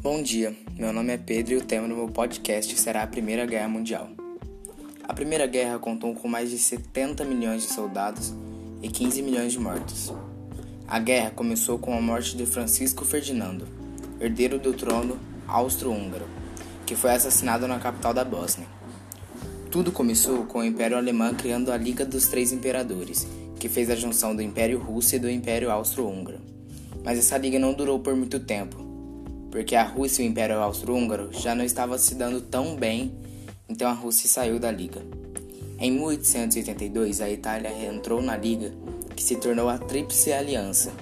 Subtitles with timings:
[0.00, 3.44] Bom dia, meu nome é Pedro e o tema do meu podcast será a Primeira
[3.44, 4.08] Guerra Mundial.
[5.02, 8.32] A Primeira Guerra contou com mais de 70 milhões de soldados
[8.80, 10.12] e 15 milhões de mortos.
[10.86, 13.66] A guerra começou com a morte de Francisco Ferdinando,
[14.20, 16.28] herdeiro do trono austro-húngaro,
[16.86, 18.68] que foi assassinado na capital da Bósnia.
[19.68, 23.26] Tudo começou com o Império Alemão criando a Liga dos Três Imperadores,
[23.58, 26.38] que fez a junção do Império Russo e do Império Austro-Húngaro.
[27.04, 28.87] Mas essa liga não durou por muito tempo,
[29.50, 33.14] porque a Rússia e o Império Austro-Húngaro já não estavam se dando tão bem,
[33.68, 35.00] então a Rússia saiu da liga.
[35.78, 38.72] Em 1882, a Itália entrou na liga,
[39.14, 40.92] que se tornou a Tríplice Aliança.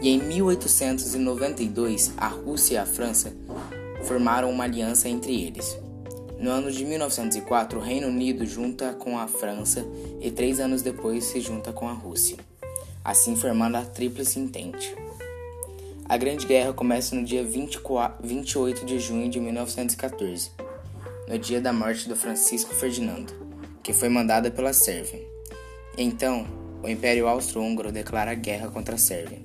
[0.00, 3.32] E em 1892, a Rússia e a França
[4.04, 5.76] formaram uma aliança entre eles.
[6.38, 9.84] No ano de 1904, o Reino Unido junta com a França
[10.20, 12.36] e três anos depois se junta com a Rússia,
[13.02, 14.94] assim formando a Tríplice Entente.
[16.08, 20.52] A Grande Guerra começa no dia 24, 28 de junho de 1914,
[21.26, 23.32] no dia da morte do Francisco Ferdinando,
[23.82, 25.20] que foi mandada pela Sérvia.
[25.98, 26.46] Então,
[26.80, 29.40] o Império Austro-Húngaro declara guerra contra a Sérvia.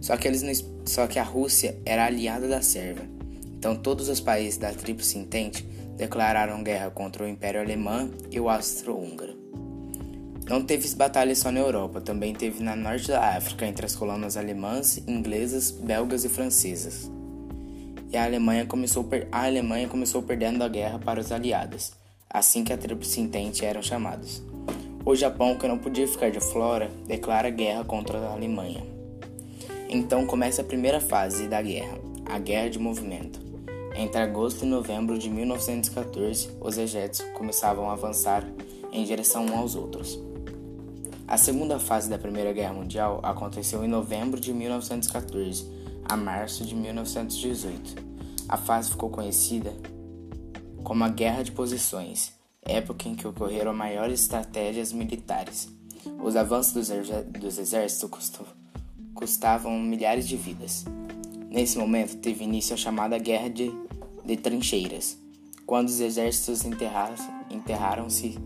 [0.00, 3.08] Só que, eles só que a Rússia era aliada da Sérvia.
[3.56, 5.62] Então, todos os países da Tríplice Entente
[5.96, 9.38] declararam guerra contra o Império Alemão e o Austro-Húngaro.
[10.52, 14.36] Não teve batalhas só na Europa, também teve na norte da África entre as colônias
[14.36, 17.10] alemãs, inglesas, belgas e francesas.
[18.12, 21.92] E a Alemanha começou, a Alemanha começou perdendo a guerra para os aliados,
[22.28, 24.42] assim que a Tríplice Entente eram chamados.
[25.06, 28.84] O Japão, que não podia ficar de fora, declara guerra contra a Alemanha.
[29.88, 33.40] Então começa a primeira fase da guerra, a Guerra de Movimento.
[33.96, 38.46] Entre agosto e novembro de 1914, os exércitos começavam a avançar
[38.92, 40.31] em direção uns aos outros.
[41.26, 45.66] A segunda fase da Primeira Guerra Mundial aconteceu em novembro de 1914
[46.04, 47.94] a março de 1918.
[48.48, 49.72] A fase ficou conhecida
[50.82, 55.68] como a Guerra de Posições, época em que ocorreram maiores estratégias militares.
[56.22, 57.08] Os avanços dos,
[57.40, 58.10] dos exércitos
[59.14, 60.84] custavam milhares de vidas.
[61.48, 63.70] Nesse momento teve início a chamada Guerra de,
[64.24, 65.16] de Trincheiras,
[65.64, 68.38] quando os exércitos enterraram-se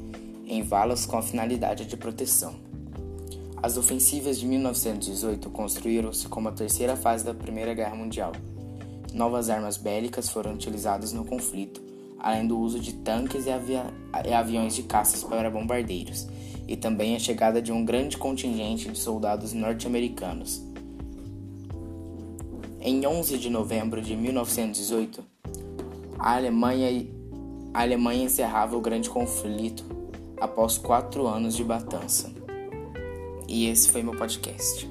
[0.44, 2.65] em valas com a finalidade de proteção.
[3.66, 8.30] As ofensivas de 1918 construíram-se como a terceira fase da Primeira Guerra Mundial.
[9.12, 11.82] Novas armas bélicas foram utilizadas no conflito,
[12.16, 16.28] além do uso de tanques e, e aviões de caças para bombardeiros,
[16.68, 20.62] e também a chegada de um grande contingente de soldados norte-americanos.
[22.80, 25.24] Em 11 de novembro de 1918,
[26.16, 27.04] a Alemanha,
[27.74, 29.84] a Alemanha encerrava o grande conflito
[30.40, 32.45] após quatro anos de batança
[33.48, 34.88] e esse foi meu podcast.